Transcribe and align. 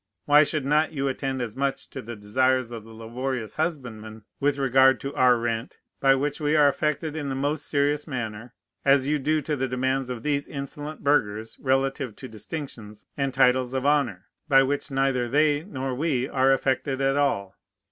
Why 0.25 0.41
should 0.43 0.65
not 0.65 0.93
you 0.93 1.07
attend 1.07 1.43
as 1.43 1.55
much 1.55 1.87
to 1.91 2.01
the 2.01 2.15
desires 2.15 2.71
of 2.71 2.83
the 2.83 2.89
laborious 2.89 3.53
husbandman 3.53 4.23
with 4.39 4.57
regard 4.57 4.99
to 5.01 5.13
our 5.13 5.37
rent, 5.37 5.77
by 5.99 6.15
which 6.15 6.41
we 6.41 6.55
are 6.55 6.67
affected 6.67 7.15
in 7.15 7.29
the 7.29 7.35
most 7.35 7.67
serious 7.67 8.07
manner, 8.07 8.55
as 8.83 9.07
you 9.07 9.19
do 9.19 9.41
to 9.43 9.55
the 9.55 9.67
demands 9.67 10.09
of 10.09 10.23
these 10.23 10.47
insolent 10.47 11.03
burghers 11.03 11.55
relative 11.59 12.15
to 12.15 12.27
distinctions 12.27 13.05
and 13.15 13.31
titles 13.31 13.75
of 13.75 13.85
honor, 13.85 14.25
by 14.47 14.63
which 14.63 14.89
neither 14.89 15.29
they 15.29 15.61
nor 15.65 15.93
we 15.93 16.27
are 16.27 16.51
affected 16.51 16.99
at 16.99 17.15
all? 17.15 17.55